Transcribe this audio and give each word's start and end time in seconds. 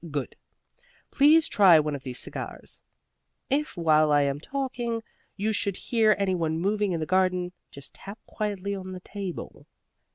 Good! 0.09 0.35
Please 1.11 1.47
try 1.47 1.79
one 1.79 1.93
of 1.93 2.01
these 2.01 2.17
cigars. 2.17 2.81
If, 3.51 3.77
while 3.77 4.11
I 4.11 4.23
am 4.23 4.39
talking, 4.39 5.03
you 5.37 5.51
should 5.53 5.77
hear 5.77 6.15
any 6.17 6.33
one 6.33 6.57
moving 6.57 6.91
in 6.91 6.99
the 6.99 7.05
garden, 7.05 7.51
just 7.69 7.93
tap 7.93 8.17
quietly 8.25 8.73
on 8.73 8.93
the 8.93 8.99
table. 9.01 9.67